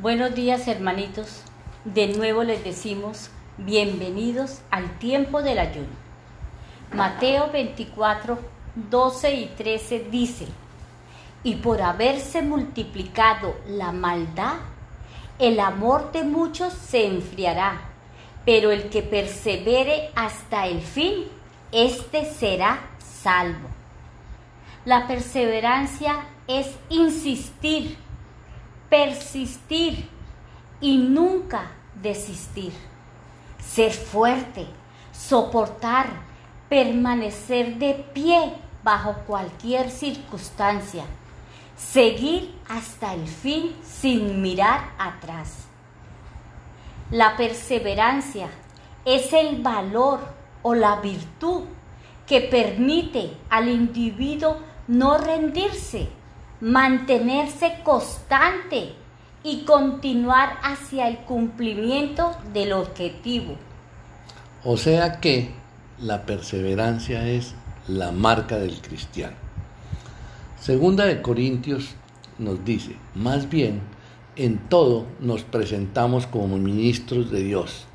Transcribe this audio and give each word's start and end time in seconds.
Buenos 0.00 0.32
días 0.32 0.68
hermanitos. 0.68 1.42
De 1.84 2.06
nuevo 2.06 2.44
les 2.44 2.62
decimos 2.62 3.30
bienvenidos 3.56 4.60
al 4.70 4.96
tiempo 5.00 5.42
del 5.42 5.58
ayuno. 5.58 5.88
Mateo 6.94 7.50
24, 7.50 8.38
12 8.76 9.34
y 9.34 9.46
13 9.46 10.06
dice, 10.08 10.46
y 11.42 11.56
por 11.56 11.82
haberse 11.82 12.42
multiplicado 12.42 13.56
la 13.66 13.90
maldad, 13.90 14.58
el 15.40 15.58
amor 15.58 16.12
de 16.12 16.22
muchos 16.22 16.72
se 16.74 17.04
enfriará, 17.04 17.80
pero 18.44 18.70
el 18.70 18.90
que 18.90 19.02
persevere 19.02 20.10
hasta 20.14 20.68
el 20.68 20.80
fin, 20.80 21.24
éste 21.72 22.24
será 22.24 22.88
salvo. 23.00 23.66
La 24.84 25.08
perseverancia 25.08 26.24
es 26.46 26.68
insistir 26.88 27.98
persistir 28.88 30.08
y 30.80 30.98
nunca 30.98 31.70
desistir. 31.94 32.72
Ser 33.60 33.92
fuerte, 33.92 34.66
soportar, 35.12 36.06
permanecer 36.68 37.76
de 37.76 37.94
pie 37.94 38.54
bajo 38.82 39.14
cualquier 39.26 39.90
circunstancia. 39.90 41.04
Seguir 41.76 42.54
hasta 42.68 43.14
el 43.14 43.26
fin 43.26 43.76
sin 43.82 44.42
mirar 44.42 44.92
atrás. 44.98 45.66
La 47.10 47.36
perseverancia 47.36 48.48
es 49.04 49.32
el 49.32 49.62
valor 49.62 50.20
o 50.62 50.74
la 50.74 51.00
virtud 51.00 51.62
que 52.26 52.42
permite 52.42 53.36
al 53.48 53.68
individuo 53.68 54.58
no 54.86 55.16
rendirse 55.16 56.08
mantenerse 56.60 57.78
constante 57.84 58.94
y 59.44 59.64
continuar 59.64 60.58
hacia 60.62 61.08
el 61.08 61.18
cumplimiento 61.18 62.36
del 62.52 62.72
objetivo. 62.72 63.56
O 64.64 64.76
sea 64.76 65.20
que 65.20 65.50
la 66.00 66.26
perseverancia 66.26 67.26
es 67.26 67.54
la 67.86 68.10
marca 68.10 68.58
del 68.58 68.80
cristiano. 68.80 69.36
Segunda 70.60 71.04
de 71.06 71.22
Corintios 71.22 71.94
nos 72.38 72.64
dice, 72.64 72.96
más 73.14 73.48
bien, 73.48 73.80
en 74.36 74.58
todo 74.68 75.06
nos 75.20 75.44
presentamos 75.44 76.26
como 76.26 76.58
ministros 76.58 77.30
de 77.30 77.42
Dios, 77.42 77.86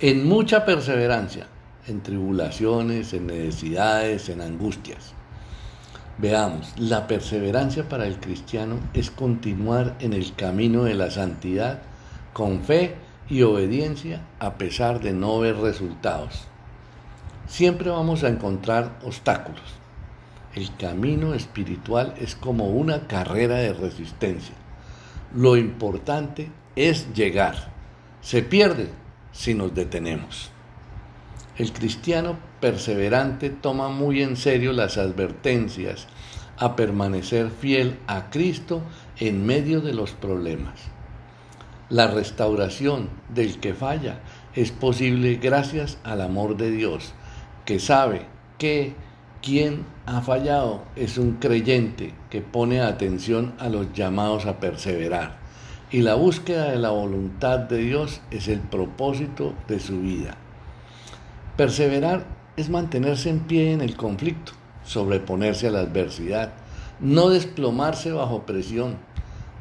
en 0.00 0.26
mucha 0.26 0.64
perseverancia, 0.64 1.48
en 1.86 2.02
tribulaciones, 2.02 3.12
en 3.12 3.26
necesidades, 3.26 4.28
en 4.28 4.40
angustias 4.40 5.14
Veamos, 6.18 6.72
la 6.78 7.08
perseverancia 7.08 7.88
para 7.88 8.06
el 8.06 8.20
cristiano 8.20 8.78
es 8.94 9.10
continuar 9.10 9.96
en 9.98 10.12
el 10.12 10.34
camino 10.34 10.84
de 10.84 10.94
la 10.94 11.10
santidad 11.10 11.82
con 12.32 12.60
fe 12.60 12.94
y 13.28 13.42
obediencia 13.42 14.20
a 14.38 14.54
pesar 14.54 15.00
de 15.00 15.12
no 15.12 15.40
ver 15.40 15.56
resultados. 15.56 16.44
Siempre 17.48 17.90
vamos 17.90 18.22
a 18.22 18.28
encontrar 18.28 18.98
obstáculos. 19.04 19.62
El 20.54 20.74
camino 20.76 21.34
espiritual 21.34 22.14
es 22.20 22.36
como 22.36 22.68
una 22.68 23.08
carrera 23.08 23.56
de 23.56 23.72
resistencia. 23.72 24.54
Lo 25.34 25.56
importante 25.56 26.50
es 26.76 27.12
llegar. 27.12 27.72
Se 28.20 28.42
pierde 28.42 28.88
si 29.32 29.54
nos 29.54 29.74
detenemos. 29.74 30.50
El 31.58 31.72
cristiano 31.72 32.36
perseverante 32.64 33.50
toma 33.50 33.90
muy 33.90 34.22
en 34.22 34.38
serio 34.38 34.72
las 34.72 34.96
advertencias 34.96 36.06
a 36.56 36.76
permanecer 36.76 37.50
fiel 37.50 37.98
a 38.06 38.30
Cristo 38.30 38.80
en 39.18 39.44
medio 39.44 39.82
de 39.82 39.92
los 39.92 40.12
problemas. 40.12 40.80
La 41.90 42.06
restauración 42.06 43.10
del 43.28 43.60
que 43.60 43.74
falla 43.74 44.20
es 44.54 44.72
posible 44.72 45.34
gracias 45.34 45.98
al 46.04 46.22
amor 46.22 46.56
de 46.56 46.70
Dios, 46.70 47.12
que 47.66 47.78
sabe 47.80 48.22
que 48.56 48.94
quien 49.42 49.84
ha 50.06 50.22
fallado 50.22 50.84
es 50.96 51.18
un 51.18 51.32
creyente 51.32 52.14
que 52.30 52.40
pone 52.40 52.80
atención 52.80 53.52
a 53.58 53.68
los 53.68 53.92
llamados 53.92 54.46
a 54.46 54.58
perseverar. 54.58 55.36
Y 55.90 56.00
la 56.00 56.14
búsqueda 56.14 56.70
de 56.70 56.78
la 56.78 56.92
voluntad 56.92 57.58
de 57.58 57.76
Dios 57.76 58.22
es 58.30 58.48
el 58.48 58.60
propósito 58.60 59.52
de 59.68 59.80
su 59.80 60.00
vida. 60.00 60.38
Perseverar 61.58 62.42
es 62.56 62.68
mantenerse 62.68 63.30
en 63.30 63.40
pie 63.40 63.72
en 63.72 63.80
el 63.80 63.96
conflicto, 63.96 64.52
sobreponerse 64.84 65.68
a 65.68 65.70
la 65.70 65.80
adversidad, 65.80 66.52
no 67.00 67.28
desplomarse 67.28 68.12
bajo 68.12 68.46
presión, 68.46 68.96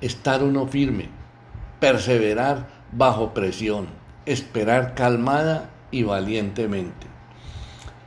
estar 0.02 0.44
uno 0.44 0.68
firme, 0.68 1.10
perseverar 1.80 2.68
bajo 2.92 3.34
presión, 3.34 3.88
esperar 4.26 4.94
calmada 4.96 5.72
y 5.92 6.04
valientemente. 6.04 7.08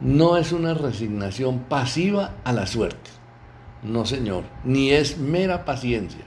No 0.00 0.36
es 0.36 0.52
una 0.52 0.74
resignación 0.74 1.60
pasiva 1.60 2.34
a 2.44 2.52
la 2.52 2.66
suerte, 2.66 3.10
no 3.82 4.04
señor, 4.04 4.44
ni 4.64 4.90
es 4.90 5.18
mera 5.18 5.64
paciencia, 5.64 6.24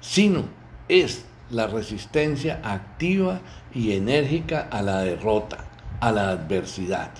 sino 0.00 0.44
es 0.88 1.26
la 1.50 1.66
resistencia 1.66 2.60
activa 2.64 3.40
y 3.74 3.92
enérgica 3.92 4.68
a 4.70 4.82
la 4.82 5.00
derrota 5.00 5.66
a 6.00 6.12
la 6.12 6.30
adversidad. 6.30 7.10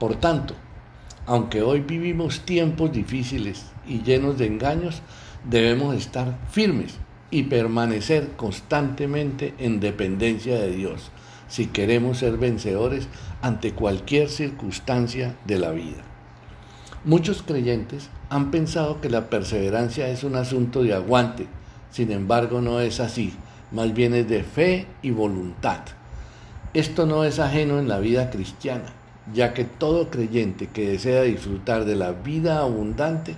Por 0.00 0.16
tanto, 0.16 0.54
aunque 1.26 1.60
hoy 1.60 1.80
vivimos 1.80 2.40
tiempos 2.40 2.90
difíciles 2.90 3.66
y 3.86 4.00
llenos 4.00 4.38
de 4.38 4.46
engaños, 4.46 5.02
debemos 5.44 5.94
estar 5.94 6.38
firmes 6.50 6.94
y 7.30 7.44
permanecer 7.44 8.30
constantemente 8.30 9.54
en 9.58 9.78
dependencia 9.78 10.58
de 10.58 10.70
Dios 10.72 11.12
si 11.48 11.66
queremos 11.66 12.16
ser 12.16 12.38
vencedores 12.38 13.08
ante 13.42 13.72
cualquier 13.72 14.30
circunstancia 14.30 15.36
de 15.44 15.58
la 15.58 15.70
vida. 15.70 16.02
Muchos 17.04 17.42
creyentes 17.42 18.08
han 18.30 18.50
pensado 18.50 19.02
que 19.02 19.10
la 19.10 19.28
perseverancia 19.28 20.08
es 20.08 20.24
un 20.24 20.34
asunto 20.34 20.82
de 20.82 20.94
aguante, 20.94 21.46
sin 21.90 22.10
embargo 22.10 22.62
no 22.62 22.80
es 22.80 23.00
así, 23.00 23.34
más 23.70 23.92
bien 23.92 24.14
es 24.14 24.28
de 24.30 24.44
fe 24.44 24.86
y 25.02 25.10
voluntad. 25.10 25.80
Esto 26.72 27.04
no 27.04 27.24
es 27.24 27.38
ajeno 27.38 27.78
en 27.78 27.88
la 27.88 27.98
vida 27.98 28.30
cristiana, 28.30 28.94
ya 29.32 29.54
que 29.54 29.64
todo 29.64 30.10
creyente 30.10 30.68
que 30.68 30.88
desea 30.88 31.22
disfrutar 31.22 31.84
de 31.84 31.96
la 31.96 32.12
vida 32.12 32.60
abundante 32.60 33.34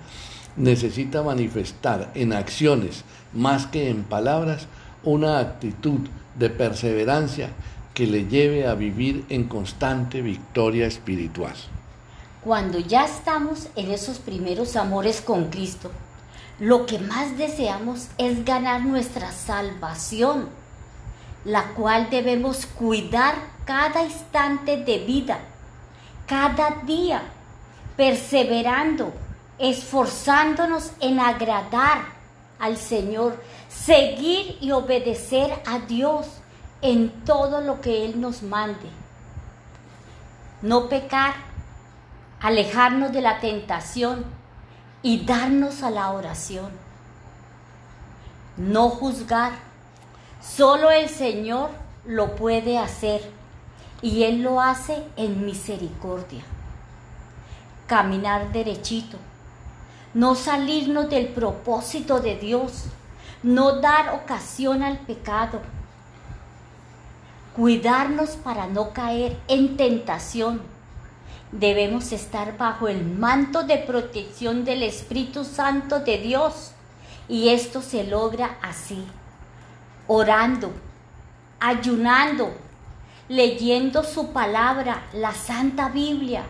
necesita 0.57 1.23
manifestar 1.23 2.11
en 2.15 2.33
acciones 2.33 3.05
más 3.33 3.67
que 3.67 3.91
en 3.91 4.05
palabras 4.05 4.67
una 5.03 5.39
actitud 5.39 6.01
de 6.39 6.51
perseverancia 6.51 7.51
que 7.95 8.07
le 8.07 8.27
lleve 8.27 8.67
a 8.67 8.75
vivir 8.75 9.25
en 9.29 9.45
constante 9.45 10.23
victoria 10.23 10.87
espiritual. 10.87 11.55
Cuando 12.43 12.79
ya 12.79 13.05
estamos 13.05 13.69
en 13.77 13.91
esos 13.91 14.19
primeros 14.19 14.77
amores 14.77 15.21
con 15.21 15.51
Cristo, 15.51 15.91
lo 16.59 16.87
que 16.87 16.99
más 16.99 17.37
deseamos 17.39 18.09
es 18.19 18.45
ganar 18.45 18.85
nuestra 18.85 19.31
salvación 19.33 20.49
la 21.45 21.69
cual 21.75 22.09
debemos 22.11 22.67
cuidar 22.67 23.35
cada 23.65 24.05
instante 24.05 24.77
de 24.77 24.99
vida, 24.99 25.41
cada 26.27 26.83
día, 26.85 27.23
perseverando, 27.97 29.13
esforzándonos 29.59 30.93
en 31.01 31.21
agradar 31.21 32.05
al 32.59 32.77
Señor, 32.77 33.43
seguir 33.69 34.59
y 34.61 34.71
obedecer 34.73 35.63
a 35.67 35.79
Dios 35.81 36.27
en 36.81 37.11
todo 37.25 37.61
lo 37.61 37.81
que 37.81 38.05
Él 38.05 38.21
nos 38.21 38.43
mande. 38.43 38.89
No 40.63 40.89
pecar, 40.89 41.35
alejarnos 42.41 43.13
de 43.13 43.21
la 43.21 43.41
tentación 43.41 44.25
y 45.03 45.25
darnos 45.25 45.83
a 45.83 45.91
la 45.91 46.11
oración. 46.13 46.71
No 48.57 48.89
juzgar 48.91 49.53
Solo 50.43 50.91
el 50.91 51.09
Señor 51.09 51.71
lo 52.05 52.35
puede 52.35 52.77
hacer 52.77 53.23
y 54.03 54.25
Él 54.25 54.43
lo 54.43 54.61
hace 54.61 55.05
en 55.17 55.47
misericordia. 55.47 56.43
Caminar 57.87 58.53
derechito, 58.53 59.17
no 60.13 60.35
salirnos 60.35 61.09
del 61.09 61.29
propósito 61.29 62.21
de 62.21 62.37
Dios, 62.37 62.85
no 63.43 63.81
dar 63.81 64.15
ocasión 64.15 64.83
al 64.83 64.99
pecado, 64.99 65.61
cuidarnos 67.55 68.31
para 68.31 68.67
no 68.67 68.93
caer 68.93 69.39
en 69.49 69.77
tentación. 69.77 70.63
Debemos 71.53 72.13
estar 72.13 72.57
bajo 72.57 72.89
el 72.89 73.05
manto 73.05 73.63
de 73.63 73.77
protección 73.79 74.65
del 74.65 74.83
Espíritu 74.83 75.45
Santo 75.45 76.01
de 76.01 76.19
Dios. 76.19 76.73
Y 77.29 77.51
esto 77.51 77.83
se 77.83 78.05
logra 78.05 78.57
así. 78.63 79.05
Orando, 80.07 80.73
ayunando, 81.61 82.55
leyendo 83.29 84.05
su 84.05 84.33
palabra, 84.33 85.05
la 85.13 85.33
Santa 85.33 85.89
Biblia, 85.89 86.43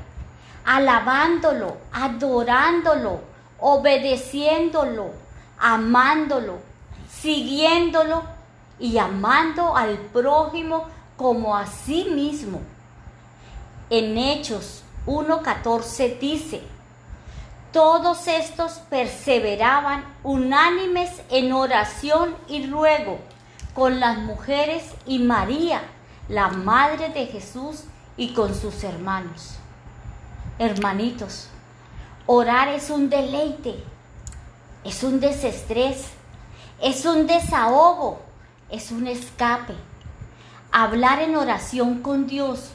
alabándolo, 0.65 1.77
adorándolo, 1.93 3.21
obedeciéndolo, 3.59 5.11
amándolo, 5.59 6.59
siguiéndolo 7.11 8.23
y 8.79 8.99
amando 8.99 9.77
al 9.77 9.97
prójimo 9.99 10.87
como 11.17 11.57
a 11.57 11.67
sí 11.67 12.09
mismo. 12.13 12.61
En 13.91 14.17
Hechos 14.19 14.83
1.14 15.07 16.19
dice, 16.19 16.63
todos 17.73 18.29
estos 18.29 18.73
perseveraban 18.91 20.05
unánimes 20.23 21.23
en 21.31 21.53
oración 21.53 22.35
y 22.49 22.67
ruego 22.67 23.19
con 23.75 24.01
las 24.01 24.19
mujeres 24.19 24.85
y 25.07 25.19
María, 25.19 25.83
la 26.29 26.49
madre 26.49 27.11
de 27.11 27.27
Jesús, 27.27 27.85
y 28.17 28.35
con 28.35 28.55
sus 28.55 28.85
hermanos. 28.85 29.57
Hermanitos, 30.59 31.49
orar 32.27 32.69
es 32.69 32.91
un 32.91 33.09
deleite, 33.09 33.83
es 34.85 35.03
un 35.03 35.21
desestrés, 35.21 36.09
es 36.81 37.05
un 37.07 37.27
desahogo, 37.27 38.21
es 38.71 38.91
un 38.91 39.07
escape. 39.07 39.75
Hablar 40.71 41.21
en 41.21 41.37
oración 41.37 42.03
con 42.03 42.27
Dios, 42.27 42.71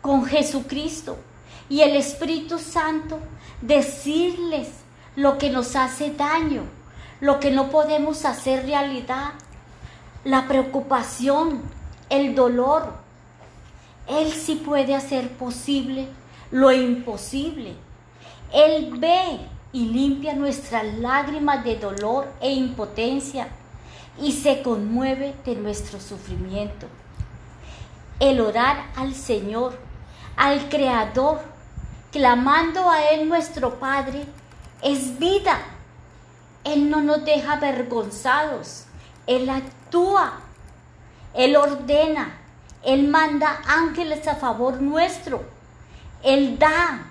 con 0.00 0.24
Jesucristo 0.24 1.16
y 1.68 1.80
el 1.80 1.96
Espíritu 1.96 2.58
Santo, 2.58 3.18
decirles 3.60 4.68
lo 5.16 5.38
que 5.38 5.50
nos 5.50 5.74
hace 5.76 6.12
daño, 6.12 6.62
lo 7.20 7.40
que 7.40 7.50
no 7.50 7.70
podemos 7.70 8.24
hacer 8.24 8.66
realidad, 8.66 9.32
la 10.24 10.46
preocupación, 10.48 11.62
el 12.10 12.34
dolor. 12.34 12.92
Él 14.06 14.32
sí 14.32 14.56
puede 14.56 14.94
hacer 14.94 15.28
posible 15.30 16.08
lo 16.50 16.72
imposible. 16.72 17.74
Él 18.52 18.96
ve 18.98 19.40
y 19.72 19.86
limpia 19.86 20.34
nuestras 20.34 20.84
lágrimas 20.98 21.64
de 21.64 21.76
dolor 21.76 22.28
e 22.40 22.52
impotencia 22.52 23.48
y 24.20 24.32
se 24.32 24.62
conmueve 24.62 25.34
de 25.44 25.56
nuestro 25.56 26.00
sufrimiento. 26.00 26.86
El 28.18 28.40
orar 28.40 28.86
al 28.96 29.14
Señor, 29.14 29.78
al 30.36 30.68
Creador, 30.68 31.40
clamando 32.12 32.88
a 32.88 33.10
Él 33.10 33.28
nuestro 33.28 33.78
Padre, 33.78 34.24
es 34.82 35.18
vida. 35.18 35.58
Él 36.64 36.88
no 36.88 37.02
nos 37.02 37.24
deja 37.24 37.54
avergonzados. 37.54 38.84
Él 39.26 39.50
actúa. 39.50 40.40
Él 41.36 41.56
ordena. 41.56 42.38
Él 42.82 43.08
manda 43.08 43.60
ángeles 43.66 44.26
a 44.26 44.36
favor 44.36 44.80
nuestro. 44.80 45.44
Él 46.22 46.58
da. 46.58 47.06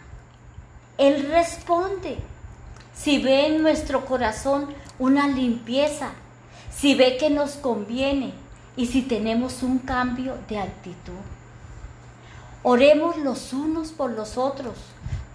Él 0.97 1.29
responde. 1.29 2.17
Si 2.93 3.21
ve 3.21 3.47
en 3.47 3.61
nuestro 3.61 4.05
corazón 4.05 4.73
una 4.99 5.27
limpieza, 5.27 6.09
si 6.71 6.95
ve 6.95 7.17
que 7.17 7.29
nos 7.29 7.51
conviene 7.51 8.33
y 8.77 8.87
si 8.87 9.01
tenemos 9.01 9.63
un 9.63 9.79
cambio 9.79 10.37
de 10.47 10.59
actitud. 10.59 11.13
Oremos 12.63 13.17
los 13.17 13.53
unos 13.53 13.91
por 13.91 14.11
los 14.11 14.37
otros. 14.37 14.75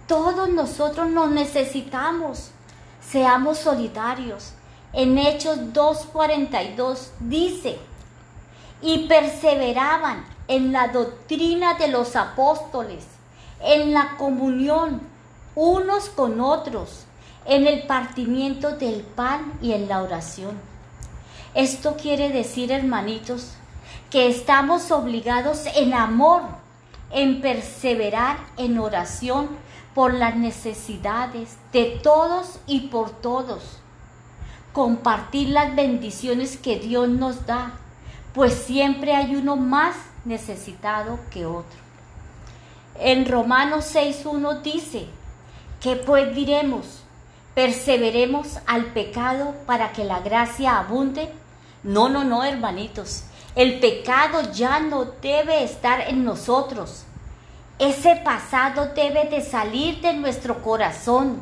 Todos 0.07 0.49
nosotros 0.49 1.09
nos 1.09 1.31
necesitamos. 1.31 2.51
Seamos 2.99 3.59
solidarios. 3.59 4.53
En 4.91 5.17
Hechos 5.17 5.57
2.42 5.73 7.11
dice, 7.21 7.79
y 8.81 9.07
perseveraban 9.07 10.25
en 10.47 10.71
la 10.71 10.87
doctrina 10.87 11.75
de 11.75 11.87
los 11.87 12.15
apóstoles, 12.15 13.05
en 13.61 13.93
la 13.93 14.17
comunión 14.17 15.01
unos 15.55 16.09
con 16.09 16.41
otros, 16.41 17.05
en 17.45 17.67
el 17.67 17.83
partimiento 17.83 18.77
del 18.77 19.01
pan 19.01 19.53
y 19.61 19.73
en 19.73 19.87
la 19.87 20.01
oración. 20.01 20.57
Esto 21.53 21.97
quiere 21.97 22.29
decir, 22.29 22.71
hermanitos, 22.71 23.53
que 24.09 24.29
estamos 24.29 24.91
obligados 24.91 25.65
en 25.75 25.93
amor 25.93 26.43
en 27.11 27.41
perseverar 27.41 28.37
en 28.57 28.79
oración 28.79 29.49
por 29.93 30.13
las 30.13 30.35
necesidades 30.35 31.57
de 31.73 31.99
todos 32.01 32.59
y 32.67 32.81
por 32.87 33.09
todos. 33.09 33.79
Compartir 34.73 35.49
las 35.49 35.75
bendiciones 35.75 36.55
que 36.55 36.79
Dios 36.79 37.09
nos 37.09 37.45
da, 37.45 37.73
pues 38.33 38.53
siempre 38.53 39.15
hay 39.15 39.35
uno 39.35 39.55
más 39.55 39.95
necesitado 40.25 41.19
que 41.29 41.45
otro. 41.45 41.79
En 42.99 43.25
Romanos 43.25 43.93
6.1 43.93 44.61
dice, 44.61 45.07
que 45.81 45.95
pues 45.95 46.33
diremos? 46.35 46.85
¿Perseveremos 47.55 48.59
al 48.67 48.85
pecado 48.93 49.55
para 49.65 49.91
que 49.91 50.05
la 50.05 50.19
gracia 50.19 50.77
abunde? 50.77 51.29
No, 51.83 52.07
no, 52.07 52.23
no, 52.23 52.43
hermanitos. 52.43 53.23
El 53.55 53.79
pecado 53.79 54.53
ya 54.53 54.79
no 54.79 55.05
debe 55.21 55.63
estar 55.63 56.07
en 56.07 56.23
nosotros. 56.23 57.03
Ese 57.79 58.15
pasado 58.17 58.91
debe 58.95 59.25
de 59.25 59.41
salir 59.41 59.99
de 60.01 60.13
nuestro 60.13 60.61
corazón, 60.61 61.41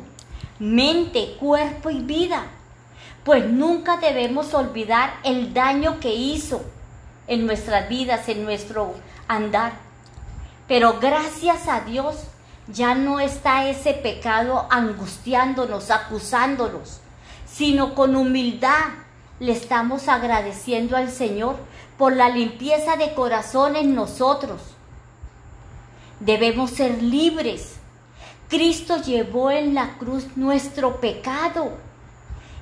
mente, 0.58 1.36
cuerpo 1.38 1.90
y 1.90 2.00
vida. 2.00 2.44
Pues 3.22 3.46
nunca 3.46 3.98
debemos 3.98 4.54
olvidar 4.54 5.12
el 5.22 5.52
daño 5.52 6.00
que 6.00 6.14
hizo 6.14 6.64
en 7.30 7.46
nuestras 7.46 7.88
vidas, 7.88 8.28
en 8.28 8.44
nuestro 8.44 8.94
andar. 9.28 9.72
Pero 10.68 10.98
gracias 11.00 11.68
a 11.68 11.80
Dios 11.80 12.16
ya 12.68 12.94
no 12.94 13.20
está 13.20 13.68
ese 13.68 13.94
pecado 13.94 14.66
angustiándonos, 14.70 15.90
acusándonos, 15.90 17.00
sino 17.46 17.94
con 17.94 18.16
humildad 18.16 18.84
le 19.38 19.52
estamos 19.52 20.08
agradeciendo 20.08 20.96
al 20.96 21.10
Señor 21.10 21.56
por 21.96 22.14
la 22.14 22.28
limpieza 22.28 22.96
de 22.96 23.14
corazón 23.14 23.76
en 23.76 23.94
nosotros. 23.94 24.60
Debemos 26.18 26.70
ser 26.70 27.02
libres. 27.02 27.76
Cristo 28.48 29.00
llevó 29.02 29.50
en 29.50 29.74
la 29.74 29.96
cruz 29.98 30.36
nuestro 30.36 31.00
pecado. 31.00 31.72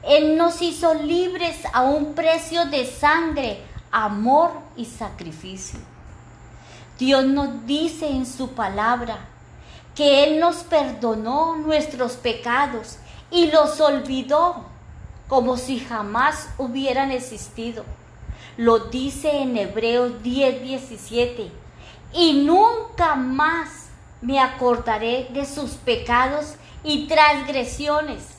Él 0.03 0.37
nos 0.37 0.63
hizo 0.63 0.95
libres 0.95 1.57
a 1.73 1.83
un 1.83 2.15
precio 2.15 2.67
de 2.67 2.87
sangre, 2.87 3.63
amor 3.91 4.53
y 4.77 4.85
sacrificio. 4.85 5.79
Dios 6.99 7.25
nos 7.27 7.67
dice 7.67 8.09
en 8.09 8.27
su 8.27 8.51
palabra 8.51 9.19
que 9.95 10.25
Él 10.25 10.41
nos 10.41 10.57
perdonó 10.65 11.57
nuestros 11.57 12.13
pecados 12.13 12.99
y 13.31 13.51
los 13.51 13.81
olvidó 13.81 14.65
como 15.29 15.57
si 15.57 15.79
jamás 15.79 16.49
hubieran 16.59 17.11
existido. 17.11 17.85
Lo 18.57 18.79
dice 18.79 19.43
en 19.43 19.57
Hebreos 19.57 20.23
10, 20.23 20.63
17. 20.63 21.53
Y 22.13 22.45
nunca 22.45 23.15
más 23.15 23.91
me 24.21 24.41
acordaré 24.41 25.29
de 25.33 25.45
sus 25.47 25.73
pecados 25.73 26.55
y 26.83 27.07
transgresiones. 27.07 28.39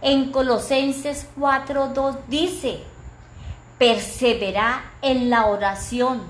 En 0.00 0.32
Colosenses 0.32 1.26
4:2 1.38 2.16
dice, 2.28 2.82
persevera 3.78 4.92
en 5.02 5.30
la 5.30 5.46
oración, 5.46 6.22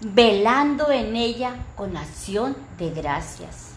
velando 0.00 0.90
en 0.90 1.16
ella 1.16 1.56
con 1.74 1.96
acción 1.96 2.56
de 2.78 2.90
gracias. 2.90 3.72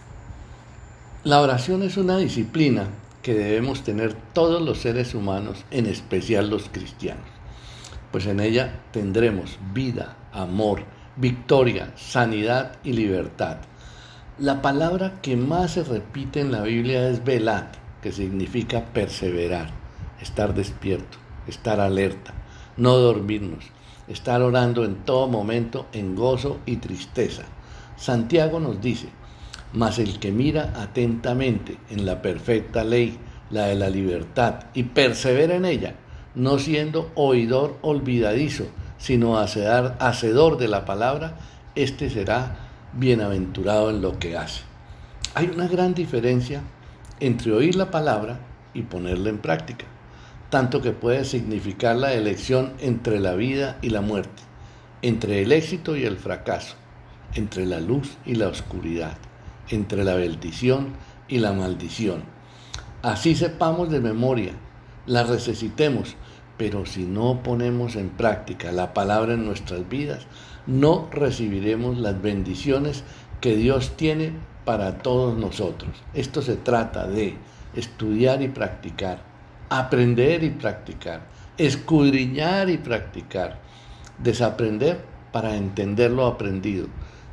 La 1.24 1.42
oración 1.42 1.84
es 1.84 1.98
una 1.98 2.18
disciplina 2.18 2.88
que 3.22 3.34
debemos 3.34 3.84
tener 3.84 4.14
todos 4.34 4.62
los 4.62 4.80
seres 4.80 5.14
humanos, 5.14 5.66
en 5.72 5.86
especial 5.86 6.50
los 6.50 6.70
cristianos 6.70 7.40
pues 8.12 8.26
en 8.26 8.40
ella 8.40 8.82
tendremos 8.92 9.60
vida, 9.74 10.18
amor, 10.32 10.84
victoria, 11.16 11.92
sanidad 11.96 12.78
y 12.84 12.94
libertad. 12.94 13.58
La 14.38 14.62
palabra 14.62 15.20
que 15.22 15.36
más 15.36 15.72
se 15.72 15.84
repite 15.84 16.40
en 16.40 16.52
la 16.52 16.62
Biblia 16.62 17.10
es 17.10 17.24
velad, 17.24 17.66
que 18.02 18.12
significa 18.12 18.86
perseverar, 18.86 19.70
estar 20.22 20.54
despierto, 20.54 21.18
estar 21.48 21.80
alerta, 21.80 22.34
no 22.79 22.98
dormirnos, 22.98 23.65
estar 24.07 24.41
orando 24.41 24.83
en 24.83 24.95
todo 25.05 25.27
momento 25.27 25.86
en 25.93 26.15
gozo 26.15 26.59
y 26.65 26.77
tristeza. 26.77 27.43
Santiago 27.98 28.59
nos 28.59 28.81
dice, 28.81 29.09
mas 29.74 30.00
el 30.00 30.19
que 30.19 30.31
mira 30.31 30.74
atentamente 30.77 31.77
en 31.89 32.05
la 32.05 32.21
perfecta 32.21 32.83
ley, 32.83 33.19
la 33.51 33.65
de 33.65 33.75
la 33.75 33.89
libertad, 33.89 34.65
y 34.74 34.83
persevera 34.83 35.55
en 35.55 35.65
ella, 35.65 35.95
no 36.33 36.57
siendo 36.57 37.12
oidor 37.15 37.77
olvidadizo, 37.81 38.65
sino 38.98 39.38
hacedor 39.38 40.57
de 40.57 40.67
la 40.67 40.86
palabra, 40.86 41.38
éste 41.75 42.09
será 42.09 42.57
bienaventurado 42.93 43.89
en 43.89 44.01
lo 44.01 44.17
que 44.17 44.38
hace. 44.38 44.63
Hay 45.36 45.51
una 45.53 45.67
gran 45.67 45.93
diferencia 45.93 46.62
entre 47.19 47.51
oír 47.51 47.75
la 47.75 47.91
palabra 47.91 48.39
y 48.74 48.83
ponerla 48.83 49.29
en 49.29 49.39
práctica, 49.39 49.86
tanto 50.50 50.82
que 50.82 50.91
puede 50.91 51.25
significar 51.25 51.96
la 51.96 52.13
elección 52.13 52.74
entre 52.79 53.20
la 53.20 53.36
vida 53.36 53.77
y 53.82 53.89
la 53.89 54.01
muerte, 54.01 54.41
entre 55.01 55.41
el 55.41 55.51
éxito 55.51 55.96
y 55.96 56.06
el 56.06 56.18
fracaso, 56.18 56.75
entre 57.36 57.65
la 57.65 57.79
luz 57.79 58.18
y 58.25 58.36
la 58.36 58.48
oscuridad, 58.48 59.18
entre 59.70 60.03
la 60.03 60.15
bendición 60.15 60.94
y 61.27 61.38
la 61.38 61.53
maldición. 61.53 62.24
Así 63.01 63.36
sepamos 63.36 63.89
de 63.89 64.00
memoria 64.00 64.53
la 65.06 65.24
necesitemos, 65.24 66.15
pero 66.58 66.86
si 66.86 67.03
no 67.03 67.41
ponemos 67.41 67.96
en 67.96 68.10
práctica 68.10 68.72
la 68.72 68.94
palabra 68.94 69.34
en 69.34 69.46
nuestras 69.46 69.89
vidas, 69.89 70.27
no 70.68 71.08
recibiremos 71.12 71.98
las 71.98 72.22
bendiciones 72.22 73.03
que 73.41 73.56
Dios 73.56 73.96
tiene 73.96 74.34
para 74.65 75.00
todos 75.00 75.38
nosotros. 75.38 75.89
Esto 76.13 76.41
se 76.41 76.58
trata 76.58 77.08
de 77.08 77.38
estudiar 77.75 78.41
y 78.41 78.50
practicar, 78.50 79.28
aprender 79.70 80.44
y 80.44 80.50
practicar, 80.50 81.22
escudriñar 81.58 82.70
y 82.70 82.78
practicar, 82.78 83.60
desaprender 84.18 85.06
para 85.32 85.56
entender 85.56 86.12
lo 86.12 86.26
aprendido. 86.26 86.88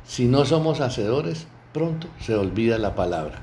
Si 0.05 0.25
no 0.25 0.45
somos 0.45 0.79
hacedores, 0.79 1.47
pronto 1.73 2.07
se 2.19 2.35
olvida 2.35 2.77
la 2.77 2.95
palabra. 2.95 3.41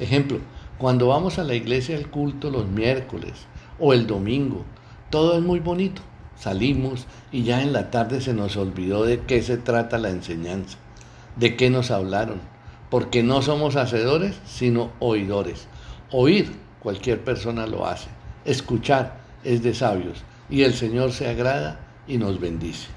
Ejemplo, 0.00 0.38
cuando 0.76 1.06
vamos 1.06 1.38
a 1.38 1.44
la 1.44 1.54
iglesia 1.54 1.96
al 1.96 2.10
culto 2.10 2.50
los 2.50 2.66
miércoles 2.66 3.46
o 3.78 3.92
el 3.92 4.06
domingo, 4.08 4.64
todo 5.10 5.36
es 5.36 5.42
muy 5.42 5.60
bonito. 5.60 6.02
Salimos 6.36 7.06
y 7.30 7.44
ya 7.44 7.62
en 7.62 7.72
la 7.72 7.90
tarde 7.90 8.20
se 8.20 8.34
nos 8.34 8.56
olvidó 8.56 9.04
de 9.04 9.20
qué 9.20 9.42
se 9.42 9.58
trata 9.58 9.98
la 9.98 10.10
enseñanza, 10.10 10.78
de 11.36 11.54
qué 11.56 11.70
nos 11.70 11.92
hablaron, 11.92 12.40
porque 12.90 13.22
no 13.22 13.42
somos 13.42 13.76
hacedores, 13.76 14.40
sino 14.44 14.90
oidores. 14.98 15.68
Oír, 16.10 16.52
cualquier 16.80 17.22
persona 17.22 17.68
lo 17.68 17.86
hace. 17.86 18.08
Escuchar 18.44 19.16
es 19.44 19.62
de 19.62 19.74
sabios 19.74 20.22
y 20.50 20.62
el 20.62 20.74
Señor 20.74 21.12
se 21.12 21.28
agrada 21.28 21.80
y 22.06 22.18
nos 22.18 22.40
bendice. 22.40 22.88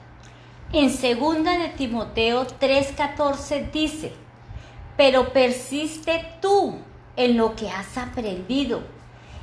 En 0.73 0.87
2 0.87 1.43
de 1.43 1.73
Timoteo 1.77 2.45
3:14 2.59 3.71
dice, 3.71 4.11
pero 4.97 5.31
persiste 5.31 6.25
tú 6.41 6.77
en 7.15 7.37
lo 7.37 7.55
que 7.55 7.69
has 7.69 7.97
aprendido 7.97 8.81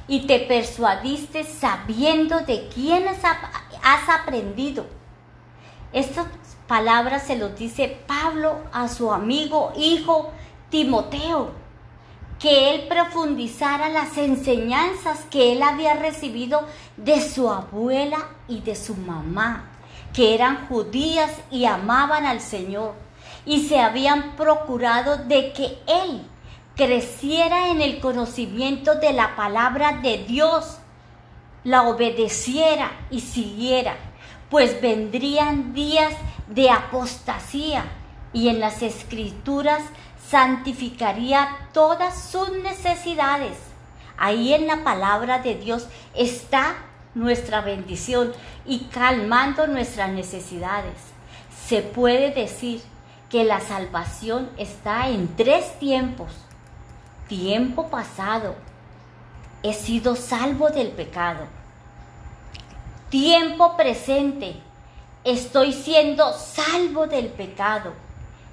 y 0.08 0.26
te 0.26 0.40
persuadiste 0.40 1.44
sabiendo 1.44 2.40
de 2.40 2.68
quién 2.74 3.04
has 3.06 4.08
aprendido. 4.08 4.86
Estas 5.92 6.26
palabras 6.66 7.26
se 7.26 7.36
los 7.36 7.56
dice 7.56 7.98
Pablo 8.06 8.56
a 8.72 8.88
su 8.88 9.12
amigo, 9.12 9.72
hijo 9.76 10.32
Timoteo, 10.70 11.52
que 12.42 12.74
él 12.74 12.88
profundizara 12.88 13.88
las 13.88 14.18
enseñanzas 14.18 15.20
que 15.30 15.52
él 15.52 15.62
había 15.62 15.94
recibido 15.94 16.66
de 16.96 17.20
su 17.20 17.48
abuela 17.48 18.18
y 18.48 18.62
de 18.62 18.74
su 18.74 18.96
mamá, 18.96 19.70
que 20.12 20.34
eran 20.34 20.66
judías 20.66 21.30
y 21.52 21.66
amaban 21.66 22.26
al 22.26 22.40
Señor, 22.40 22.94
y 23.46 23.68
se 23.68 23.78
habían 23.78 24.34
procurado 24.34 25.18
de 25.18 25.52
que 25.52 25.78
él 25.86 26.26
creciera 26.74 27.68
en 27.68 27.80
el 27.80 28.00
conocimiento 28.00 28.96
de 28.96 29.12
la 29.12 29.36
palabra 29.36 30.00
de 30.02 30.18
Dios, 30.24 30.78
la 31.62 31.82
obedeciera 31.82 32.90
y 33.12 33.20
siguiera, 33.20 33.94
pues 34.50 34.82
vendrían 34.82 35.74
días 35.74 36.12
de 36.48 36.70
apostasía 36.70 37.84
y 38.32 38.48
en 38.48 38.58
las 38.58 38.82
escrituras 38.82 39.82
santificaría 40.32 41.68
todas 41.72 42.20
sus 42.20 42.50
necesidades. 42.50 43.56
Ahí 44.18 44.52
en 44.52 44.66
la 44.66 44.82
palabra 44.82 45.38
de 45.38 45.54
Dios 45.54 45.86
está 46.14 46.74
nuestra 47.14 47.60
bendición 47.60 48.32
y 48.66 48.86
calmando 48.86 49.68
nuestras 49.68 50.10
necesidades. 50.10 50.96
Se 51.68 51.82
puede 51.82 52.32
decir 52.32 52.82
que 53.30 53.44
la 53.44 53.60
salvación 53.60 54.50
está 54.56 55.08
en 55.08 55.36
tres 55.36 55.78
tiempos 55.78 56.32
tiempo 57.32 57.88
pasado 57.88 58.56
he 59.62 59.72
sido 59.72 60.16
salvo 60.16 60.68
del 60.68 60.88
pecado. 60.88 61.46
Tiempo 63.08 63.74
presente 63.74 64.56
estoy 65.24 65.72
siendo 65.72 66.34
salvo 66.34 67.06
del 67.06 67.28
pecado. 67.28 67.94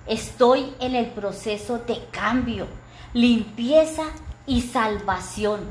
Estoy 0.07 0.73
en 0.79 0.95
el 0.95 1.07
proceso 1.07 1.79
de 1.79 2.03
cambio, 2.11 2.67
limpieza 3.13 4.03
y 4.45 4.61
salvación. 4.61 5.61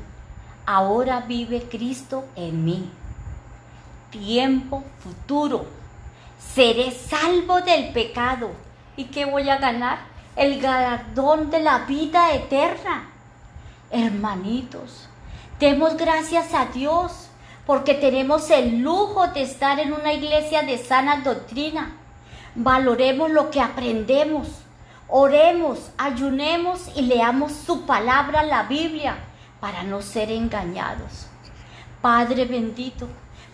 Ahora 0.66 1.20
vive 1.20 1.62
Cristo 1.68 2.24
en 2.36 2.64
mí. 2.64 2.90
Tiempo 4.10 4.84
futuro. 5.00 5.66
Seré 6.54 6.90
salvo 6.90 7.60
del 7.62 7.92
pecado. 7.92 8.50
¿Y 8.96 9.04
qué 9.04 9.24
voy 9.24 9.48
a 9.48 9.58
ganar? 9.58 10.08
el 10.38 10.60
galardón 10.60 11.50
de 11.50 11.58
la 11.58 11.80
vida 11.80 12.32
eterna. 12.32 13.10
Hermanitos, 13.90 15.08
demos 15.58 15.96
gracias 15.96 16.54
a 16.54 16.66
Dios 16.66 17.28
porque 17.66 17.94
tenemos 17.94 18.48
el 18.50 18.78
lujo 18.78 19.26
de 19.28 19.42
estar 19.42 19.80
en 19.80 19.92
una 19.92 20.12
iglesia 20.12 20.62
de 20.62 20.78
sana 20.78 21.22
doctrina. 21.22 21.96
Valoremos 22.60 23.30
lo 23.30 23.52
que 23.52 23.60
aprendemos. 23.60 24.48
Oremos, 25.06 25.92
ayunemos 25.96 26.90
y 26.96 27.02
leamos 27.02 27.52
su 27.52 27.86
palabra, 27.86 28.42
la 28.42 28.64
Biblia, 28.64 29.16
para 29.60 29.84
no 29.84 30.02
ser 30.02 30.32
engañados. 30.32 31.28
Padre 32.02 32.46
bendito, 32.46 33.06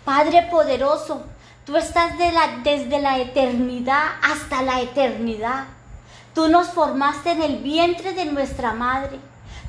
Padre 0.07 0.49
poderoso, 0.51 1.23
tú 1.67 1.77
estás 1.77 2.13
desde 2.17 2.99
la 2.99 3.19
eternidad 3.19 4.07
hasta 4.23 4.63
la 4.63 4.81
eternidad. 4.81 5.67
Tú 6.35 6.49
nos 6.49 6.69
formaste 6.69 7.33
en 7.33 7.43
el 7.43 7.59
vientre 7.59 8.15
de 8.15 8.25
nuestra 8.25 8.73
madre. 8.73 9.21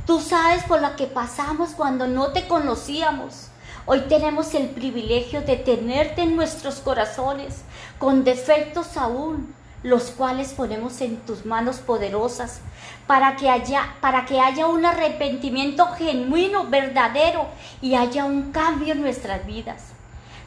Tú 0.08 0.22
sabes 0.22 0.63
por 0.63 0.82
lo 0.82 0.96
que 0.96 1.08
pasamos 1.08 1.72
cuando 1.72 2.08
no 2.08 2.30
te 2.30 2.48
conocíamos. 2.48 3.50
Hoy 3.86 4.01
tenemos 4.10 4.54
el 4.54 4.70
privilegio 4.70 5.42
de 5.42 5.58
tenerte 5.58 6.24
en 6.24 6.36
nuestros 6.36 6.75
corazones, 6.75 7.62
con 8.00 8.24
defectos 8.24 8.98
aún, 8.98 9.54
los 9.84 10.12
cuales 10.12 10.54
ponemos 10.54 11.01
en 11.01 11.18
tus 11.18 11.46
manos 11.46 11.77
poderosas, 11.77 12.62
para 13.06 13.36
que 13.36 13.50
haya, 13.50 13.96
para 14.01 14.25
que 14.25 14.39
haya 14.39 14.68
un 14.68 14.86
arrepentimiento 14.86 15.88
genuino, 15.98 16.65
verdadero, 16.65 17.46
y 17.82 17.96
haya 17.96 18.25
un 18.25 18.51
cambio 18.51 18.94
en 18.94 19.01
nuestras 19.01 19.46
vidas. 19.46 19.84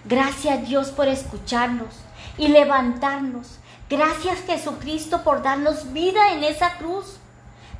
Gracias 0.05 0.67
Dios 0.67 0.89
por 0.89 1.07
escucharnos 1.07 1.95
y 2.37 2.49
levantarnos 2.49 3.59
Gracias 3.91 4.41
Jesucristo 4.47 5.23
por 5.25 5.43
darnos 5.43 5.95
vida 5.95 6.35
en 6.35 6.45
esa 6.45 6.77
cruz. 6.77 7.17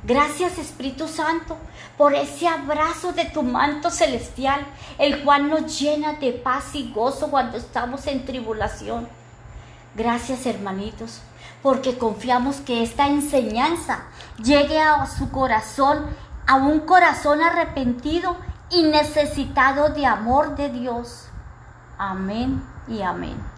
Gracias 0.03 0.57
Espíritu 0.57 1.09
Santo 1.09 1.57
por 1.97 2.13
ese 2.13 2.47
abrazo 2.47 3.11
de 3.11 3.25
tu 3.25 3.43
manto 3.43 3.91
celestial, 3.91 4.65
el 4.97 5.23
cual 5.23 5.49
nos 5.49 5.77
llena 5.77 6.13
de 6.13 6.31
paz 6.31 6.73
y 6.73 6.91
gozo 6.93 7.29
cuando 7.29 7.57
estamos 7.57 8.07
en 8.07 8.25
tribulación. 8.25 9.09
Gracias 9.95 10.45
hermanitos, 10.45 11.19
porque 11.61 11.97
confiamos 11.97 12.57
que 12.57 12.81
esta 12.81 13.07
enseñanza 13.07 14.05
llegue 14.41 14.79
a 14.79 15.05
su 15.05 15.31
corazón, 15.31 16.05
a 16.47 16.55
un 16.55 16.79
corazón 16.79 17.41
arrepentido 17.41 18.37
y 18.69 18.83
necesitado 18.83 19.89
de 19.89 20.05
amor 20.05 20.55
de 20.55 20.69
Dios. 20.69 21.25
Amén 21.97 22.63
y 22.87 23.01
amén. 23.01 23.48